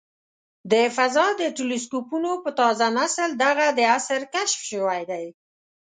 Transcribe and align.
د 0.71 0.73
فضا 0.95 1.27
د 1.41 1.43
ټیلسکوپونو 1.57 2.31
په 2.43 2.49
تازه 2.59 2.85
نسل 2.97 3.29
دغه 3.45 3.67
د 3.77 3.79
عصر 3.95 4.21
کشف 4.33 4.59
شوی 4.69 5.01
دی. 5.11 5.25